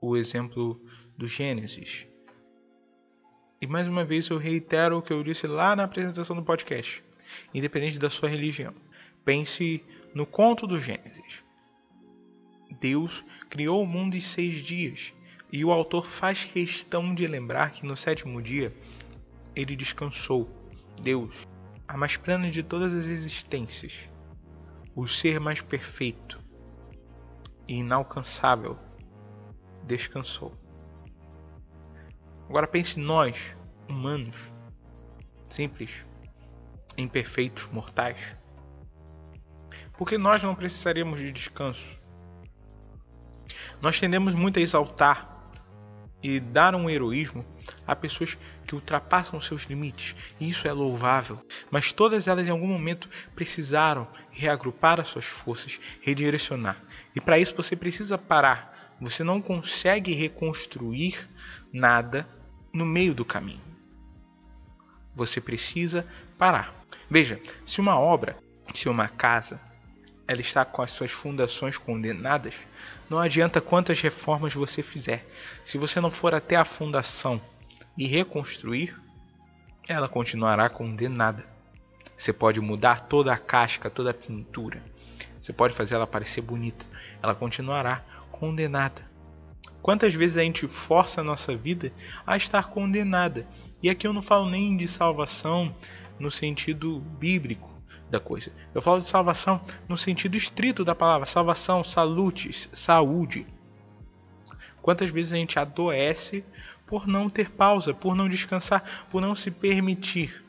o 0.00 0.16
exemplo 0.16 0.80
do 1.16 1.26
Gênesis. 1.26 2.06
E 3.64 3.66
mais 3.66 3.88
uma 3.88 4.04
vez 4.04 4.28
eu 4.28 4.36
reitero 4.36 4.98
o 4.98 5.00
que 5.00 5.10
eu 5.10 5.24
disse 5.24 5.46
lá 5.46 5.74
na 5.74 5.84
apresentação 5.84 6.36
do 6.36 6.42
podcast, 6.42 7.02
independente 7.54 7.98
da 7.98 8.10
sua 8.10 8.28
religião. 8.28 8.74
Pense 9.24 9.82
no 10.14 10.26
conto 10.26 10.66
do 10.66 10.78
Gênesis. 10.78 11.42
Deus 12.78 13.24
criou 13.48 13.82
o 13.82 13.86
mundo 13.86 14.16
em 14.16 14.20
seis 14.20 14.60
dias, 14.60 15.14
e 15.50 15.64
o 15.64 15.72
autor 15.72 16.06
faz 16.06 16.44
questão 16.44 17.14
de 17.14 17.26
lembrar 17.26 17.70
que 17.70 17.86
no 17.86 17.96
sétimo 17.96 18.42
dia 18.42 18.70
ele 19.56 19.74
descansou. 19.74 20.46
Deus, 21.00 21.48
a 21.88 21.96
mais 21.96 22.18
plena 22.18 22.50
de 22.50 22.62
todas 22.62 22.92
as 22.92 23.06
existências, 23.06 23.94
o 24.94 25.06
ser 25.08 25.40
mais 25.40 25.62
perfeito 25.62 26.38
e 27.66 27.76
inalcançável, 27.76 28.78
descansou. 29.86 30.54
Agora 32.48 32.66
pense 32.66 32.98
nós, 32.98 33.36
humanos, 33.88 34.36
simples, 35.48 36.04
imperfeitos, 36.96 37.66
mortais. 37.72 38.36
Porque 39.96 40.18
nós 40.18 40.42
não 40.42 40.54
precisaríamos 40.54 41.20
de 41.20 41.32
descanso. 41.32 41.98
Nós 43.80 43.98
tendemos 43.98 44.34
muito 44.34 44.58
a 44.58 44.62
exaltar 44.62 45.50
e 46.22 46.40
dar 46.40 46.74
um 46.74 46.88
heroísmo 46.88 47.44
a 47.86 47.94
pessoas 47.94 48.38
que 48.66 48.74
ultrapassam 48.74 49.38
seus 49.42 49.64
limites, 49.64 50.16
e 50.40 50.48
isso 50.48 50.66
é 50.66 50.72
louvável. 50.72 51.38
Mas 51.70 51.92
todas 51.92 52.26
elas 52.26 52.46
em 52.46 52.50
algum 52.50 52.66
momento 52.66 53.10
precisaram 53.34 54.08
reagrupar 54.30 54.98
as 54.98 55.08
suas 55.08 55.26
forças, 55.26 55.78
redirecionar. 56.00 56.82
E 57.14 57.20
para 57.20 57.38
isso 57.38 57.54
você 57.54 57.76
precisa 57.76 58.16
parar. 58.16 58.94
Você 59.00 59.22
não 59.22 59.42
consegue 59.42 60.14
reconstruir 60.14 61.28
nada 61.74 62.24
no 62.72 62.86
meio 62.86 63.12
do 63.12 63.24
caminho. 63.24 63.60
Você 65.12 65.40
precisa 65.40 66.06
parar. 66.38 66.72
Veja, 67.10 67.40
se 67.66 67.80
uma 67.80 67.98
obra, 67.98 68.38
se 68.72 68.88
uma 68.88 69.08
casa, 69.08 69.60
ela 70.26 70.40
está 70.40 70.64
com 70.64 70.80
as 70.82 70.92
suas 70.92 71.10
fundações 71.10 71.76
condenadas, 71.76 72.54
não 73.10 73.18
adianta 73.18 73.60
quantas 73.60 74.00
reformas 74.00 74.54
você 74.54 74.84
fizer. 74.84 75.28
Se 75.64 75.76
você 75.76 76.00
não 76.00 76.12
for 76.12 76.32
até 76.32 76.54
a 76.54 76.64
fundação 76.64 77.42
e 77.98 78.06
reconstruir, 78.06 78.96
ela 79.88 80.08
continuará 80.08 80.68
condenada. 80.70 81.44
Você 82.16 82.32
pode 82.32 82.60
mudar 82.60 83.08
toda 83.08 83.32
a 83.32 83.36
casca, 83.36 83.90
toda 83.90 84.10
a 84.10 84.14
pintura. 84.14 84.80
Você 85.40 85.52
pode 85.52 85.74
fazer 85.74 85.96
ela 85.96 86.06
parecer 86.06 86.40
bonita. 86.40 86.86
Ela 87.20 87.34
continuará 87.34 88.02
condenada. 88.30 89.13
Quantas 89.84 90.14
vezes 90.14 90.38
a 90.38 90.42
gente 90.42 90.66
força 90.66 91.20
a 91.20 91.24
nossa 91.24 91.54
vida 91.54 91.92
a 92.26 92.36
estar 92.36 92.70
condenada? 92.70 93.46
E 93.82 93.90
aqui 93.90 94.06
eu 94.06 94.14
não 94.14 94.22
falo 94.22 94.48
nem 94.48 94.76
de 94.78 94.88
salvação 94.88 95.74
no 96.18 96.30
sentido 96.30 97.00
bíblico 97.00 97.70
da 98.10 98.18
coisa. 98.18 98.50
Eu 98.74 98.80
falo 98.80 99.00
de 99.00 99.06
salvação 99.06 99.60
no 99.86 99.96
sentido 99.96 100.36
estrito 100.36 100.86
da 100.86 100.94
palavra, 100.94 101.26
salvação, 101.26 101.84
salutes, 101.84 102.68
saúde. 102.72 103.46
Quantas 104.80 105.10
vezes 105.10 105.34
a 105.34 105.36
gente 105.36 105.58
adoece 105.58 106.42
por 106.86 107.06
não 107.06 107.28
ter 107.28 107.50
pausa, 107.50 107.92
por 107.92 108.14
não 108.14 108.28
descansar, 108.28 109.06
por 109.10 109.20
não 109.20 109.34
se 109.34 109.50
permitir. 109.50 110.44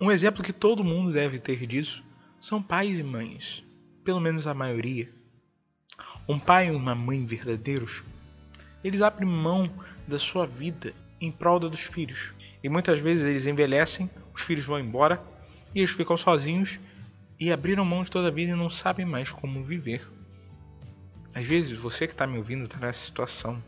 Um 0.00 0.10
exemplo 0.10 0.42
que 0.42 0.52
todo 0.52 0.82
mundo 0.82 1.12
deve 1.12 1.38
ter 1.38 1.66
disso 1.66 2.02
são 2.40 2.62
pais 2.62 2.98
e 2.98 3.02
mães, 3.02 3.64
pelo 4.02 4.18
menos 4.18 4.46
a 4.46 4.54
maioria 4.54 5.12
um 6.28 6.38
pai 6.38 6.68
e 6.68 6.70
uma 6.70 6.94
mãe 6.94 7.24
verdadeiros, 7.24 8.02
eles 8.82 9.02
abrem 9.02 9.28
mão 9.28 9.70
da 10.06 10.18
sua 10.18 10.46
vida 10.46 10.94
em 11.20 11.30
prol 11.30 11.58
dos 11.58 11.80
filhos. 11.80 12.32
E 12.62 12.68
muitas 12.68 13.00
vezes 13.00 13.24
eles 13.24 13.46
envelhecem, 13.46 14.10
os 14.34 14.42
filhos 14.42 14.64
vão 14.64 14.78
embora 14.78 15.22
e 15.74 15.80
eles 15.80 15.90
ficam 15.90 16.16
sozinhos 16.16 16.78
e 17.38 17.52
abriram 17.52 17.84
mão 17.84 18.02
de 18.02 18.10
toda 18.10 18.28
a 18.28 18.30
vida 18.30 18.52
e 18.52 18.56
não 18.56 18.70
sabem 18.70 19.06
mais 19.06 19.30
como 19.32 19.64
viver. 19.64 20.06
Às 21.34 21.44
vezes 21.44 21.78
você 21.78 22.06
que 22.06 22.12
está 22.12 22.26
me 22.26 22.38
ouvindo 22.38 22.64
está 22.64 22.78
nessa 22.78 23.04
situação, 23.04 23.62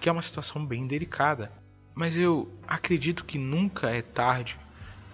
que 0.00 0.08
é 0.08 0.12
uma 0.12 0.22
situação 0.22 0.64
bem 0.64 0.86
delicada, 0.86 1.50
mas 1.94 2.16
eu 2.16 2.52
acredito 2.66 3.24
que 3.24 3.38
nunca 3.38 3.90
é 3.90 4.02
tarde 4.02 4.58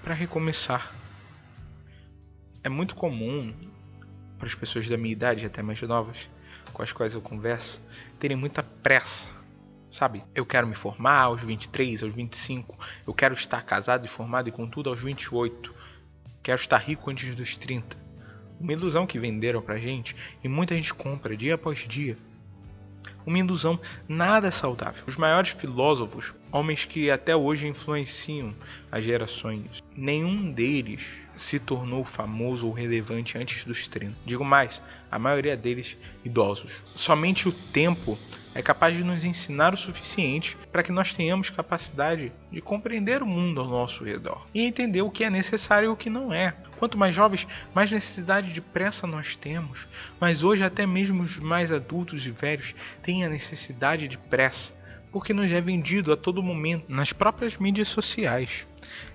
para 0.02 0.14
recomeçar. 0.14 0.94
É 2.62 2.68
muito 2.68 2.96
comum 2.96 3.54
para 4.38 4.46
as 4.46 4.54
pessoas 4.54 4.88
da 4.88 4.96
minha 4.96 5.12
idade, 5.12 5.46
até 5.46 5.62
mais 5.62 5.80
novas, 5.82 6.28
com 6.72 6.82
as 6.82 6.92
quais 6.92 7.14
eu 7.14 7.20
converso 7.20 7.80
terem 8.18 8.36
muita 8.36 8.62
pressa. 8.62 9.26
Sabe? 9.90 10.22
Eu 10.34 10.44
quero 10.44 10.66
me 10.66 10.74
formar 10.74 11.20
aos 11.20 11.42
23, 11.42 12.02
aos 12.02 12.14
25. 12.14 12.78
Eu 13.06 13.14
quero 13.14 13.34
estar 13.34 13.62
casado 13.62 14.04
e 14.04 14.08
formado 14.08 14.48
e 14.48 14.52
com 14.52 14.68
tudo 14.68 14.90
aos 14.90 15.00
28. 15.00 15.74
Quero 16.42 16.60
estar 16.60 16.78
rico 16.78 17.10
antes 17.10 17.34
dos 17.34 17.56
30. 17.56 17.96
Uma 18.60 18.72
ilusão 18.72 19.06
que 19.06 19.18
venderam 19.18 19.62
pra 19.62 19.78
gente 19.78 20.16
e 20.42 20.48
muita 20.48 20.74
gente 20.74 20.92
compra 20.92 21.36
dia 21.36 21.54
após 21.54 21.78
dia. 21.80 22.18
Uma 23.24 23.38
ilusão 23.38 23.80
nada 24.08 24.50
saudável. 24.50 25.04
Os 25.06 25.16
maiores 25.16 25.50
filósofos, 25.50 26.32
homens 26.56 26.84
que 26.84 27.10
até 27.10 27.36
hoje 27.36 27.66
influenciam 27.66 28.54
as 28.90 29.04
gerações, 29.04 29.82
nenhum 29.96 30.50
deles 30.50 31.06
se 31.36 31.58
tornou 31.58 32.04
famoso 32.04 32.66
ou 32.66 32.72
relevante 32.72 33.36
antes 33.36 33.64
dos 33.64 33.86
30. 33.88 34.16
Digo 34.24 34.44
mais, 34.44 34.82
a 35.10 35.18
maioria 35.18 35.56
deles 35.56 35.96
idosos. 36.24 36.82
Somente 36.86 37.48
o 37.48 37.52
tempo 37.52 38.18
é 38.54 38.62
capaz 38.62 38.96
de 38.96 39.04
nos 39.04 39.22
ensinar 39.22 39.74
o 39.74 39.76
suficiente 39.76 40.56
para 40.72 40.82
que 40.82 40.90
nós 40.90 41.12
tenhamos 41.12 41.50
capacidade 41.50 42.32
de 42.50 42.60
compreender 42.62 43.22
o 43.22 43.26
mundo 43.26 43.60
ao 43.60 43.68
nosso 43.68 44.02
redor 44.02 44.46
e 44.54 44.62
entender 44.62 45.02
o 45.02 45.10
que 45.10 45.24
é 45.24 45.30
necessário 45.30 45.88
e 45.88 45.92
o 45.92 45.96
que 45.96 46.08
não 46.08 46.32
é. 46.32 46.56
Quanto 46.78 46.96
mais 46.96 47.14
jovens, 47.14 47.46
mais 47.74 47.90
necessidade 47.90 48.52
de 48.52 48.62
pressa 48.62 49.06
nós 49.06 49.36
temos, 49.36 49.86
mas 50.18 50.42
hoje 50.42 50.64
até 50.64 50.86
mesmo 50.86 51.22
os 51.22 51.38
mais 51.38 51.70
adultos 51.70 52.26
e 52.26 52.30
velhos 52.30 52.74
têm 53.02 53.26
a 53.26 53.28
necessidade 53.28 54.08
de 54.08 54.16
pressa, 54.16 54.72
porque 55.16 55.32
nos 55.32 55.50
é 55.50 55.62
vendido 55.62 56.12
a 56.12 56.16
todo 56.16 56.42
momento 56.42 56.84
nas 56.90 57.10
próprias 57.10 57.56
mídias 57.56 57.88
sociais. 57.88 58.66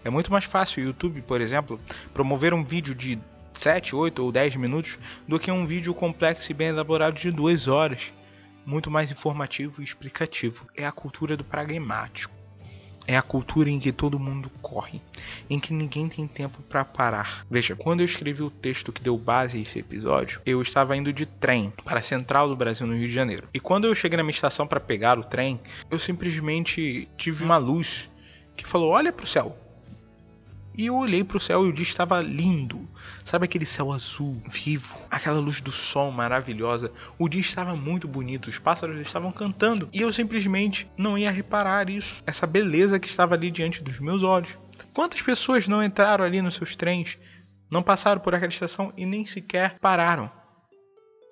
É 0.03 0.09
muito 0.09 0.31
mais 0.31 0.45
fácil 0.45 0.81
o 0.81 0.87
YouTube, 0.87 1.21
por 1.21 1.39
exemplo, 1.39 1.79
promover 2.11 2.55
um 2.55 2.63
vídeo 2.63 2.95
de 2.95 3.19
7, 3.53 3.95
8 3.95 4.23
ou 4.23 4.31
10 4.31 4.55
minutos 4.55 4.97
do 5.27 5.37
que 5.37 5.51
um 5.51 5.63
vídeo 5.63 5.93
complexo 5.93 6.51
e 6.51 6.55
bem 6.55 6.69
elaborado 6.69 7.19
de 7.19 7.29
2 7.29 7.67
horas. 7.67 8.11
Muito 8.65 8.89
mais 8.89 9.11
informativo 9.11 9.79
e 9.79 9.83
explicativo. 9.83 10.65
É 10.75 10.87
a 10.87 10.91
cultura 10.91 11.37
do 11.37 11.43
pragmático. 11.43 12.40
É 13.11 13.17
a 13.17 13.21
cultura 13.21 13.69
em 13.69 13.77
que 13.77 13.91
todo 13.91 14.17
mundo 14.17 14.49
corre, 14.61 15.01
em 15.49 15.59
que 15.59 15.73
ninguém 15.73 16.07
tem 16.07 16.25
tempo 16.25 16.61
para 16.61 16.85
parar. 16.85 17.45
Veja, 17.51 17.75
quando 17.75 17.99
eu 17.99 18.05
escrevi 18.05 18.41
o 18.41 18.49
texto 18.49 18.93
que 18.93 19.01
deu 19.01 19.17
base 19.17 19.57
a 19.57 19.61
esse 19.61 19.77
episódio, 19.79 20.39
eu 20.45 20.61
estava 20.61 20.95
indo 20.95 21.11
de 21.11 21.25
trem 21.25 21.73
para 21.83 21.99
a 21.99 22.01
central 22.01 22.47
do 22.47 22.55
Brasil 22.55 22.87
no 22.87 22.95
Rio 22.95 23.09
de 23.09 23.13
Janeiro. 23.13 23.49
E 23.53 23.59
quando 23.59 23.83
eu 23.83 23.93
cheguei 23.93 24.15
na 24.15 24.23
minha 24.23 24.31
estação 24.31 24.65
para 24.65 24.79
pegar 24.79 25.19
o 25.19 25.25
trem, 25.25 25.59
eu 25.89 25.99
simplesmente 25.99 27.05
tive 27.17 27.43
uma 27.43 27.57
luz 27.57 28.09
que 28.55 28.65
falou: 28.65 28.91
"Olha 28.91 29.11
para 29.11 29.25
o 29.25 29.27
céu". 29.27 29.57
E 30.77 30.85
eu 30.85 30.95
olhei 30.95 31.23
para 31.23 31.37
o 31.37 31.39
céu 31.39 31.65
e 31.65 31.69
o 31.69 31.73
dia 31.73 31.83
estava 31.83 32.21
lindo. 32.21 32.87
Sabe 33.25 33.45
aquele 33.45 33.65
céu 33.65 33.91
azul, 33.91 34.41
vivo, 34.49 34.97
aquela 35.09 35.39
luz 35.39 35.59
do 35.59 35.71
sol 35.71 36.11
maravilhosa. 36.11 36.91
O 37.19 37.27
dia 37.27 37.41
estava 37.41 37.75
muito 37.75 38.07
bonito, 38.07 38.49
os 38.49 38.57
pássaros 38.57 38.99
estavam 38.99 39.31
cantando 39.31 39.89
e 39.91 40.01
eu 40.01 40.13
simplesmente 40.13 40.89
não 40.97 41.17
ia 41.17 41.29
reparar 41.29 41.89
isso, 41.89 42.23
essa 42.25 42.47
beleza 42.47 42.99
que 42.99 43.07
estava 43.07 43.35
ali 43.35 43.51
diante 43.51 43.83
dos 43.83 43.99
meus 43.99 44.23
olhos. 44.23 44.57
Quantas 44.93 45.21
pessoas 45.21 45.67
não 45.67 45.83
entraram 45.83 46.23
ali 46.23 46.41
nos 46.41 46.55
seus 46.55 46.75
trens, 46.75 47.17
não 47.69 47.83
passaram 47.83 48.21
por 48.21 48.33
aquela 48.33 48.51
estação 48.51 48.93
e 48.95 49.05
nem 49.05 49.25
sequer 49.25 49.77
pararam? 49.79 50.31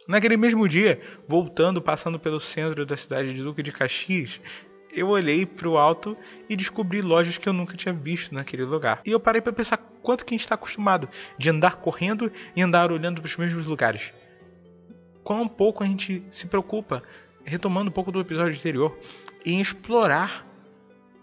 Naquele 0.08 0.38
mesmo 0.38 0.68
dia, 0.68 1.00
voltando, 1.28 1.82
passando 1.82 2.20
pelo 2.20 2.40
centro 2.40 2.84
da 2.84 2.98
cidade 2.98 3.32
de 3.32 3.44
Duque 3.44 3.62
de 3.62 3.72
Caxias, 3.72 4.42
eu 4.92 5.08
olhei 5.10 5.46
para 5.46 5.68
o 5.68 5.78
alto 5.78 6.18
e 6.50 6.56
descobri 6.56 7.02
lojas 7.02 7.38
que 7.38 7.48
eu 7.48 7.54
nunca 7.54 7.78
tinha 7.78 7.94
visto 7.94 8.34
naquele 8.34 8.64
lugar. 8.64 9.02
E 9.06 9.12
eu 9.12 9.20
parei 9.20 9.42
para 9.42 9.54
pensar 9.54 9.78
quanto 10.02 10.26
que 10.26 10.34
a 10.34 10.36
gente 10.36 10.46
está 10.46 10.56
acostumado 10.56 11.10
de 11.38 11.50
andar 11.50 11.78
correndo 11.78 12.32
e 12.56 12.62
andar 12.62 12.92
olhando 12.92 13.22
para 13.22 13.28
os 13.28 13.38
mesmos 13.38 13.66
lugares. 13.66 14.14
Quão 15.24 15.48
pouco 15.48 15.84
a 15.84 15.88
gente 15.88 16.24
se 16.32 16.48
preocupa, 16.48 17.04
retomando 17.44 17.90
um 17.90 17.94
pouco 17.94 18.12
do 18.12 18.20
episódio 18.20 18.58
anterior, 18.58 18.98
em 19.46 19.62
explorar, 19.62 20.46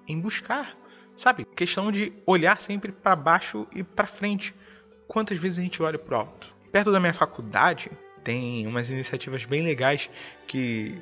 em 0.07 0.19
buscar, 0.21 0.77
sabe? 1.17 1.45
Questão 1.45 1.91
de 1.91 2.13
olhar 2.25 2.61
sempre 2.61 2.93
para 2.93 3.17
baixo 3.17 3.67
e 3.75 3.83
para 3.83 4.07
frente. 4.07 4.55
Quantas 5.09 5.39
vezes 5.39 5.59
a 5.59 5.63
gente 5.63 5.83
olha 5.83 5.99
para 5.99 6.17
o 6.17 6.21
alto? 6.21 6.55
Perto 6.71 6.93
da 6.93 7.01
minha 7.01 7.15
faculdade 7.15 7.91
tem 8.23 8.67
umas 8.67 8.91
iniciativas 8.91 9.45
bem 9.45 9.63
legais 9.63 10.11
que 10.47 11.01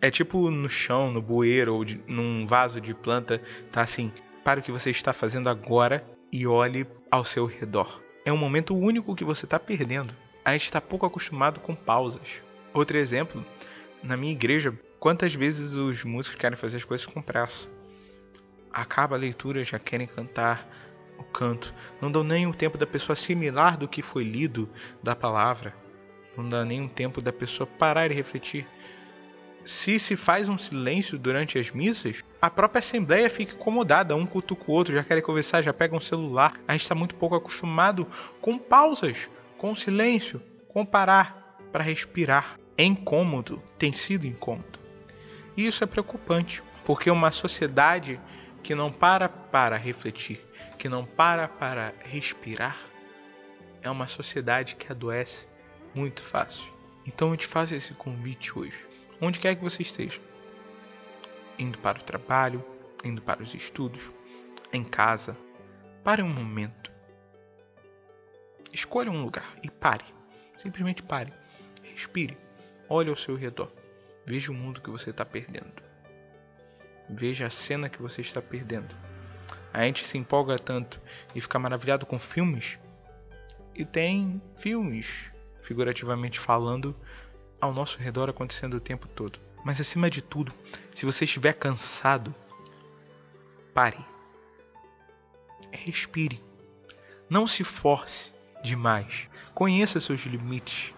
é 0.00 0.10
tipo 0.10 0.50
no 0.50 0.68
chão, 0.68 1.10
no 1.10 1.20
bueiro 1.20 1.74
ou 1.74 1.84
de, 1.84 2.00
num 2.06 2.46
vaso 2.46 2.80
de 2.80 2.94
planta, 2.94 3.42
tá 3.72 3.82
assim, 3.82 4.12
para 4.44 4.60
o 4.60 4.62
que 4.62 4.72
você 4.72 4.90
está 4.90 5.12
fazendo 5.12 5.48
agora 5.48 6.04
e 6.32 6.46
olhe 6.46 6.86
ao 7.10 7.24
seu 7.24 7.46
redor. 7.46 8.00
É 8.24 8.32
um 8.32 8.36
momento 8.36 8.76
único 8.76 9.14
que 9.14 9.24
você 9.24 9.46
está 9.46 9.58
perdendo. 9.58 10.14
A 10.44 10.52
gente 10.52 10.64
está 10.64 10.80
pouco 10.80 11.06
acostumado 11.06 11.60
com 11.60 11.74
pausas. 11.74 12.42
Outro 12.72 12.96
exemplo, 12.96 13.44
na 14.02 14.16
minha 14.16 14.32
igreja, 14.32 14.72
quantas 14.98 15.34
vezes 15.34 15.74
os 15.74 16.04
músicos 16.04 16.38
querem 16.38 16.56
fazer 16.56 16.76
as 16.76 16.84
coisas 16.84 17.06
com 17.06 17.20
pressa? 17.22 17.68
acaba 18.72 19.16
a 19.16 19.18
leitura 19.18 19.64
já 19.64 19.78
querem 19.78 20.06
cantar 20.06 20.66
o 21.18 21.24
canto. 21.24 21.74
Não 22.00 22.10
dão 22.10 22.22
nem 22.22 22.46
o 22.46 22.54
tempo 22.54 22.78
da 22.78 22.86
pessoa 22.86 23.14
assimilar 23.14 23.76
do 23.76 23.88
que 23.88 24.02
foi 24.02 24.24
lido 24.24 24.68
da 25.02 25.16
palavra. 25.16 25.74
Não 26.36 26.48
dá 26.48 26.64
nem 26.64 26.84
o 26.84 26.88
tempo 26.88 27.20
da 27.20 27.32
pessoa 27.32 27.66
parar 27.66 28.10
e 28.10 28.14
refletir. 28.14 28.66
Se 29.68 29.98
se 29.98 30.16
faz 30.16 30.48
um 30.48 30.56
silêncio 30.56 31.18
durante 31.18 31.58
as 31.58 31.70
missas, 31.70 32.24
a 32.40 32.48
própria 32.48 32.78
assembleia 32.78 33.28
fica 33.28 33.52
incomodada, 33.54 34.16
um 34.16 34.24
cutuca 34.24 34.64
o 34.66 34.72
outro, 34.72 34.94
já 34.94 35.04
querem 35.04 35.22
conversar, 35.22 35.60
já 35.60 35.74
pega 35.74 35.94
um 35.94 36.00
celular. 36.00 36.54
A 36.66 36.72
gente 36.72 36.84
está 36.84 36.94
muito 36.94 37.14
pouco 37.14 37.34
acostumado 37.34 38.06
com 38.40 38.58
pausas, 38.58 39.28
com 39.58 39.74
silêncio, 39.74 40.40
com 40.68 40.86
parar 40.86 41.54
para 41.70 41.84
respirar. 41.84 42.58
É 42.78 42.82
incômodo, 42.82 43.62
tem 43.78 43.92
sido 43.92 44.26
incômodo. 44.26 44.78
E 45.54 45.66
isso 45.66 45.84
é 45.84 45.86
preocupante, 45.86 46.62
porque 46.86 47.10
uma 47.10 47.30
sociedade 47.30 48.18
que 48.62 48.74
não 48.74 48.90
para 48.90 49.28
para 49.28 49.76
refletir, 49.76 50.40
que 50.78 50.88
não 50.88 51.04
para 51.04 51.46
para 51.46 51.92
respirar, 52.00 52.78
é 53.82 53.90
uma 53.90 54.08
sociedade 54.08 54.76
que 54.76 54.90
adoece 54.90 55.46
muito 55.94 56.22
fácil. 56.22 56.64
Então 57.06 57.32
eu 57.32 57.36
te 57.36 57.46
faço 57.46 57.74
esse 57.74 57.92
convite 57.92 58.58
hoje, 58.58 58.87
onde 59.20 59.38
quer 59.38 59.54
que 59.54 59.62
você 59.62 59.82
esteja, 59.82 60.20
indo 61.58 61.78
para 61.78 61.98
o 61.98 62.02
trabalho, 62.02 62.64
indo 63.04 63.20
para 63.20 63.42
os 63.42 63.54
estudos, 63.54 64.10
em 64.72 64.84
casa, 64.84 65.36
pare 66.04 66.22
um 66.22 66.28
momento. 66.28 66.92
Escolha 68.72 69.10
um 69.10 69.22
lugar 69.22 69.56
e 69.62 69.70
pare. 69.70 70.04
Simplesmente 70.58 71.02
pare. 71.02 71.32
Respire. 71.82 72.36
Olhe 72.88 73.10
ao 73.10 73.16
seu 73.16 73.34
redor. 73.34 73.72
Veja 74.26 74.52
o 74.52 74.54
mundo 74.54 74.80
que 74.80 74.90
você 74.90 75.10
está 75.10 75.24
perdendo. 75.24 75.82
Veja 77.08 77.46
a 77.46 77.50
cena 77.50 77.88
que 77.88 78.02
você 78.02 78.20
está 78.20 78.42
perdendo. 78.42 78.94
A 79.72 79.84
gente 79.84 80.06
se 80.06 80.18
empolga 80.18 80.56
tanto 80.56 81.00
e 81.34 81.40
fica 81.40 81.58
maravilhado 81.58 82.04
com 82.04 82.18
filmes. 82.18 82.78
E 83.74 83.84
tem 83.84 84.42
filmes, 84.56 85.30
figurativamente 85.62 86.38
falando, 86.38 86.94
ao 87.60 87.72
nosso 87.72 87.98
redor 87.98 88.28
acontecendo 88.28 88.74
o 88.74 88.80
tempo 88.80 89.06
todo. 89.08 89.38
Mas 89.64 89.80
acima 89.80 90.08
de 90.08 90.22
tudo, 90.22 90.52
se 90.94 91.04
você 91.04 91.24
estiver 91.24 91.52
cansado, 91.54 92.34
pare. 93.74 93.98
Respire. 95.70 96.42
Não 97.28 97.46
se 97.46 97.64
force 97.64 98.32
demais. 98.62 99.28
Conheça 99.54 100.00
seus 100.00 100.20
limites. 100.22 100.94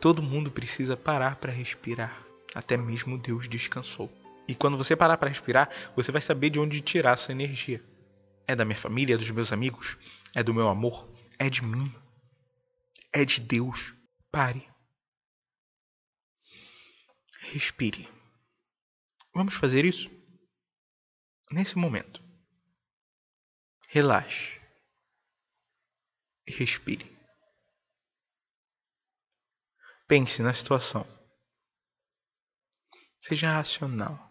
Todo 0.00 0.22
mundo 0.22 0.50
precisa 0.50 0.96
parar 0.96 1.36
para 1.36 1.52
respirar. 1.52 2.24
Até 2.54 2.76
mesmo 2.76 3.18
Deus 3.18 3.48
descansou. 3.48 4.10
E 4.46 4.54
quando 4.54 4.76
você 4.76 4.94
parar 4.94 5.16
para 5.16 5.28
respirar, 5.28 5.70
você 5.96 6.12
vai 6.12 6.20
saber 6.20 6.50
de 6.50 6.60
onde 6.60 6.80
tirar 6.80 7.16
sua 7.16 7.32
energia. 7.32 7.82
É 8.46 8.54
da 8.54 8.64
minha 8.64 8.76
família, 8.76 9.14
é 9.14 9.16
dos 9.16 9.30
meus 9.30 9.52
amigos, 9.52 9.96
é 10.34 10.42
do 10.42 10.52
meu 10.52 10.68
amor, 10.68 11.08
é 11.38 11.48
de 11.48 11.64
mim, 11.64 11.92
é 13.12 13.24
de 13.24 13.40
Deus. 13.40 13.94
Pare. 14.30 14.73
Respire. 17.44 18.08
Vamos 19.34 19.54
fazer 19.54 19.84
isso? 19.84 20.10
Nesse 21.50 21.76
momento. 21.76 22.22
Relaxe. 23.88 24.60
Respire. 26.46 27.14
Pense 30.06 30.42
na 30.42 30.52
situação. 30.52 31.06
Seja 33.18 33.50
racional 33.50 34.30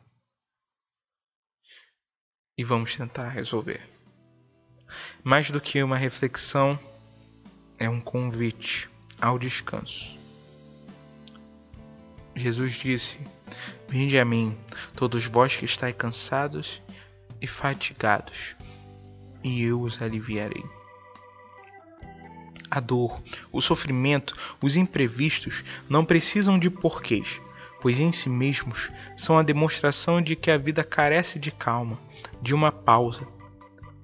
e 2.58 2.63
vamos 2.63 2.95
tentar 2.95 3.30
resolver. 3.30 3.89
Mais 5.23 5.49
do 5.49 5.60
que 5.60 5.82
uma 5.82 5.97
reflexão, 5.97 6.78
é 7.78 7.89
um 7.89 7.99
convite 7.99 8.89
ao 9.19 9.39
descanso. 9.39 10.22
Jesus 12.36 12.74
disse: 12.74 13.17
Vinde 13.88 14.17
a 14.17 14.26
mim, 14.26 14.58
todos 14.96 15.26
vós 15.26 15.56
que 15.56 15.65
estáis 15.65 15.96
cansados 15.96 16.82
e 17.39 17.48
fatigados, 17.48 18.56
e 19.43 19.62
eu 19.62 19.82
os 19.82 20.02
aliviarei. 20.02 20.63
A 22.72 22.80
dor, 22.80 23.22
o 23.52 23.62
sofrimento, 23.62 24.36
os 24.60 24.76
imprevistos 24.76 25.63
não 25.88 26.04
precisam 26.04 26.58
de 26.58 26.72
porquês, 26.72 27.39
pois 27.80 28.00
em 28.00 28.12
si 28.12 28.30
mesmos 28.30 28.89
são 29.15 29.38
a 29.38 29.43
demonstração 29.43 30.22
de 30.22 30.36
que 30.36 30.50
a 30.50 30.58
vida 30.58 30.84
carece 30.84 31.38
de 31.38 31.52
calma, 31.52 32.00
de 32.41 32.56
uma 32.56 32.72
pausa. 32.72 33.28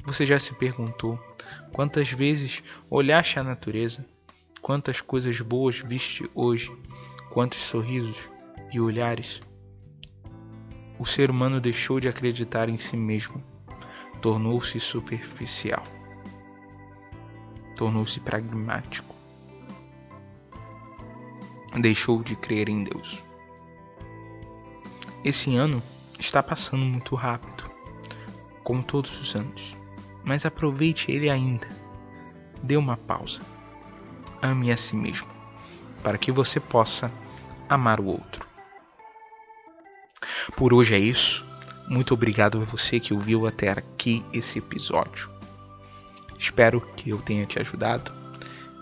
Você 0.06 0.26
já 0.26 0.38
se 0.38 0.54
perguntou 0.54 1.20
quantas 1.72 2.12
vezes 2.12 2.62
olhaste 2.89 3.39
a 3.39 3.44
natureza? 3.44 4.06
Quantas 4.62 5.02
coisas 5.02 5.39
boas 5.42 5.80
viste 5.80 6.30
hoje? 6.36 6.72
Quantos 7.30 7.60
sorrisos 7.60 8.28
e 8.74 8.80
olhares? 8.80 9.39
O 10.98 11.06
ser 11.06 11.30
humano 11.30 11.62
deixou 11.62 12.00
de 12.00 12.08
acreditar 12.08 12.70
em 12.70 12.80
si 12.80 12.98
mesmo, 12.98 13.44
tornou-se 14.20 14.80
superficial, 14.80 15.84
tornou-se 17.76 18.20
pragmático, 18.20 19.15
deixou 21.80 22.24
de 22.24 22.36
crer 22.36 22.68
em 22.68 22.84
Deus. 22.84 23.24
Esse 25.24 25.56
ano 25.56 25.84
está 26.18 26.42
passando 26.42 26.84
muito 26.84 27.13
rápido, 27.13 27.70
como 28.63 28.82
todos 28.82 29.22
os 29.22 29.36
anos, 29.36 29.78
mas 30.24 30.48
aproveite 30.48 31.12
ele 31.12 31.30
ainda. 31.30 31.68
Dê 32.63 32.76
uma 32.76 32.98
pausa. 32.98 33.42
Ame 34.42 34.72
a 34.72 34.78
si 34.78 34.96
mesmo, 34.96 35.38
para 36.03 36.17
que 36.17 36.31
você 36.31 36.59
possa 36.59 37.12
amar 37.67 37.99
o 37.99 38.05
outro. 38.05 38.47
Por 40.55 40.73
hoje 40.73 40.95
é 40.95 40.99
isso. 40.99 41.45
Muito 41.88 42.13
obrigado 42.13 42.62
a 42.62 42.65
você 42.65 42.99
que 42.99 43.13
ouviu 43.13 43.47
até 43.47 43.71
aqui 43.71 44.23
esse 44.31 44.59
episódio. 44.59 45.29
Espero 46.38 46.81
que 46.95 47.09
eu 47.09 47.17
tenha 47.17 47.45
te 47.45 47.59
ajudado, 47.59 48.12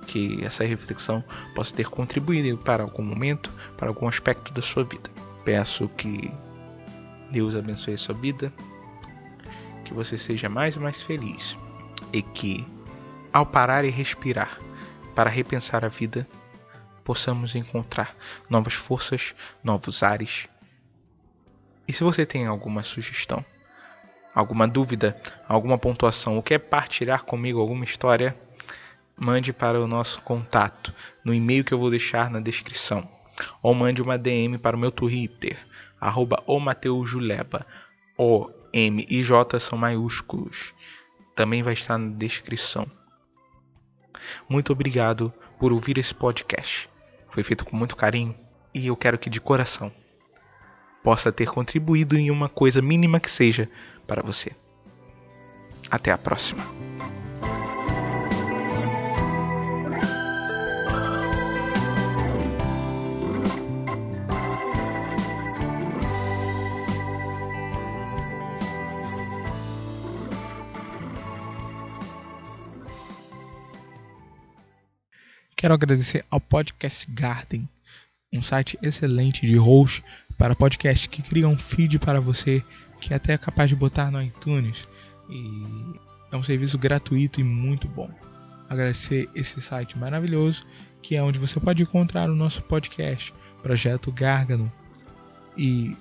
que 0.05 0.43
essa 0.43 0.63
reflexão 0.63 1.23
possa 1.55 1.75
ter 1.75 1.87
contribuído 1.89 2.57
para 2.57 2.83
algum 2.83 3.03
momento, 3.03 3.51
para 3.77 3.87
algum 3.87 4.07
aspecto 4.07 4.53
da 4.53 4.61
sua 4.61 4.83
vida. 4.83 5.09
Peço 5.43 5.87
que 5.89 6.31
Deus 7.31 7.55
abençoe 7.55 7.93
a 7.93 7.97
sua 7.97 8.15
vida, 8.15 8.53
que 9.83 9.93
você 9.93 10.17
seja 10.17 10.49
mais 10.49 10.75
e 10.75 10.79
mais 10.79 11.01
feliz 11.01 11.55
e 12.13 12.21
que, 12.21 12.65
ao 13.33 13.45
parar 13.45 13.85
e 13.85 13.89
respirar 13.89 14.59
para 15.15 15.29
repensar 15.29 15.83
a 15.83 15.87
vida, 15.87 16.27
possamos 17.07 17.55
encontrar 17.55 18.13
novas 18.49 18.73
forças, 18.73 19.33
novos 19.63 20.03
ares. 20.03 20.49
E 21.87 21.93
se 21.93 22.03
você 22.03 22.25
tem 22.25 22.45
alguma 22.45 22.83
sugestão, 22.83 23.45
alguma 24.35 24.67
dúvida, 24.67 25.17
alguma 25.47 25.77
pontuação, 25.77 26.35
ou 26.35 26.43
quer 26.43 26.59
partilhar 26.59 27.23
comigo 27.23 27.61
alguma 27.61 27.85
história, 27.85 28.37
mande 29.15 29.53
para 29.53 29.79
o 29.79 29.87
nosso 29.87 30.21
contato 30.21 30.93
no 31.23 31.33
e-mail 31.33 31.63
que 31.63 31.73
eu 31.73 31.79
vou 31.79 31.89
deixar 31.89 32.29
na 32.29 32.41
descrição 32.41 33.09
ou 33.63 33.73
mande 33.73 34.01
uma 34.01 34.17
DM 34.17 34.57
para 34.57 34.75
o 34.75 34.79
meu 34.79 34.91
Twitter, 34.91 35.57
arroba 36.01 36.43
o. 36.45 36.59
O, 38.17 38.51
M 38.73 39.07
e 39.09 39.23
J 39.23 39.59
são 39.61 39.77
maiúsculos. 39.77 40.73
Também 41.33 41.63
vai 41.63 41.71
estar 41.71 41.97
na 41.97 42.13
descrição. 42.17 42.85
Muito 44.49 44.73
obrigado 44.73 45.31
por 45.57 45.71
ouvir 45.71 45.97
esse 45.97 46.13
podcast. 46.13 46.89
Foi 47.37 47.43
feito 47.43 47.63
com 47.63 47.77
muito 47.77 47.95
carinho 47.95 48.33
e 48.73 48.87
eu 48.87 48.95
quero 48.95 49.15
que 49.15 49.29
de 49.29 49.39
coração 49.39 49.91
possa 51.03 51.31
ter 51.31 51.47
contribuído 51.51 52.17
em 52.17 52.31
uma 52.31 52.49
coisa 52.49 52.81
mínima 52.81 53.19
que 53.19 53.29
seja 53.29 53.69
para 54.07 54.23
você. 54.23 54.53
Até 55.87 56.11
a 56.11 56.17
próxima. 56.17 56.63
Quero 75.57 75.73
agradecer 75.73 76.23
ao 76.29 76.39
Podcast 76.39 77.09
Garden, 77.09 77.67
um 78.31 78.43
site 78.43 78.77
excelente 78.79 79.41
de 79.43 79.55
host 79.57 80.03
para 80.37 80.55
podcast 80.55 81.09
que 81.09 81.23
cria 81.23 81.47
um 81.47 81.57
feed 81.57 81.97
para 81.97 82.21
você 82.21 82.63
que 83.01 83.11
até 83.11 83.33
é 83.33 83.37
capaz 83.39 83.67
de 83.67 83.75
botar 83.75 84.11
no 84.11 84.21
iTunes 84.21 84.87
e 85.27 85.63
é 86.31 86.37
um 86.37 86.43
serviço 86.43 86.77
gratuito 86.77 87.41
e 87.41 87.43
muito 87.43 87.87
bom. 87.87 88.07
Agradecer 88.69 89.27
esse 89.33 89.59
site 89.59 89.97
maravilhoso 89.97 90.63
que 91.01 91.15
é 91.15 91.23
onde 91.23 91.39
você 91.39 91.59
pode 91.59 91.81
encontrar 91.81 92.29
o 92.29 92.35
nosso 92.35 92.61
podcast, 92.61 93.33
Projeto 93.63 94.11
Gárgano. 94.11 94.71
E 95.57 95.97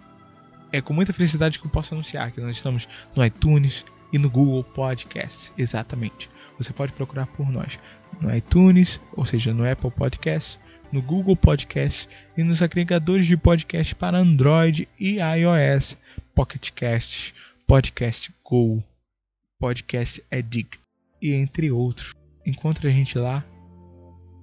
é 0.71 0.83
com 0.83 0.93
muita 0.93 1.15
felicidade 1.15 1.59
que 1.59 1.65
eu 1.65 1.71
posso 1.71 1.95
anunciar 1.95 2.31
que 2.31 2.43
nós 2.43 2.57
estamos 2.57 2.87
no 3.17 3.25
iTunes 3.25 3.87
e 4.13 4.19
no 4.19 4.29
Google 4.29 4.63
Podcast. 4.65 5.51
Exatamente. 5.57 6.29
Você 6.59 6.75
pode 6.75 6.93
procurar 6.93 7.27
por 7.27 7.51
nós 7.51 7.79
no 8.21 8.35
iTunes, 8.35 9.01
ou 9.13 9.25
seja, 9.25 9.53
no 9.53 9.69
Apple 9.69 9.91
Podcast, 9.91 10.59
no 10.93 11.03
Google 11.03 11.37
Podcast 11.37 12.09
e 12.37 12.43
nos 12.43 12.63
agregadores 12.63 13.27
de 13.27 13.37
podcast 13.37 13.95
para 13.95 14.19
Android 14.19 14.89
e 14.99 15.19
iOS, 15.19 15.97
Pocket 16.35 16.71
Casts, 16.71 17.35
Podcast 17.67 18.33
Go, 18.45 18.83
Podcast 19.59 20.23
Addict 20.31 20.79
e 21.21 21.33
entre 21.33 21.71
outros. 21.71 22.15
Encontre 22.45 22.89
a 22.89 22.93
gente 22.93 23.19
lá. 23.19 23.45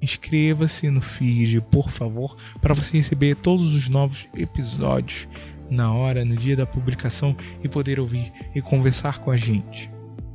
Inscreva-se 0.02 0.90
no 0.90 1.02
feed, 1.02 1.62
por 1.72 1.90
favor, 1.90 2.36
para 2.62 2.74
você 2.74 2.98
receber 2.98 3.38
todos 3.38 3.74
os 3.74 3.88
novos 3.88 4.28
episódios 4.36 5.28
na 5.70 5.94
hora, 5.94 6.26
no 6.26 6.36
dia 6.36 6.58
da 6.58 6.66
publicação 6.66 7.36
e 7.64 7.70
poder 7.70 8.00
ouvir 8.00 8.34
e 8.54 8.62
conversar 8.62 9.20
com 9.20 9.32
a 9.32 9.38
gente. 9.38 9.90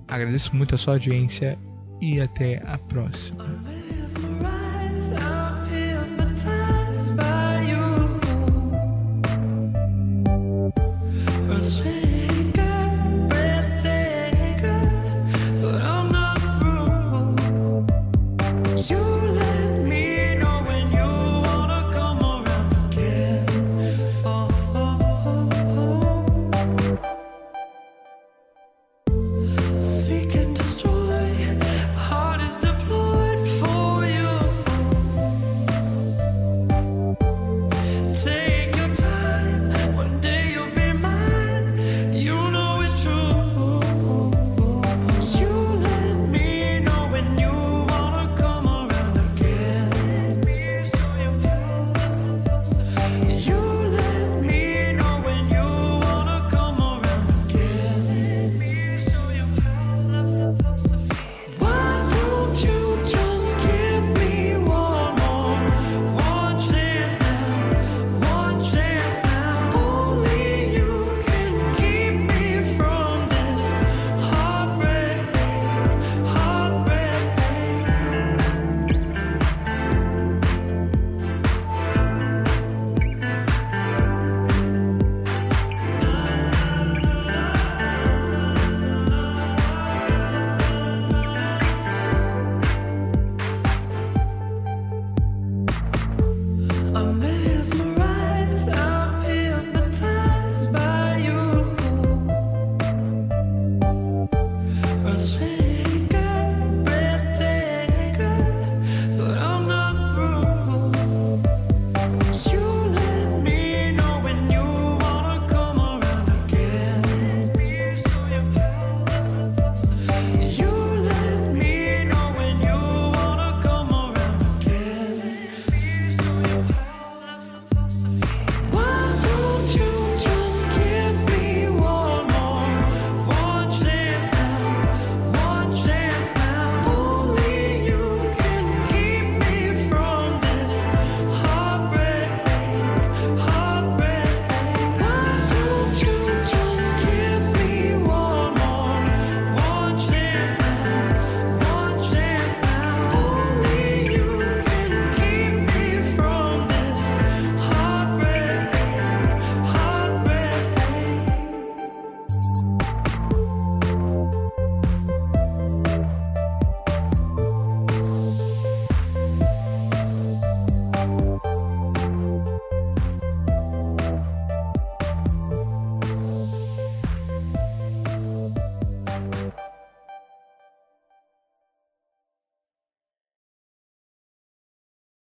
Agradeço 0.09 0.57
muito 0.57 0.75
a 0.75 0.79
sua 0.79 0.95
audiência 0.95 1.59
e 2.01 2.21
até 2.21 2.63
a 2.65 2.79
próxima. 2.79 3.45